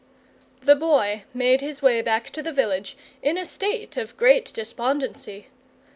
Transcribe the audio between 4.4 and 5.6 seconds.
despondency.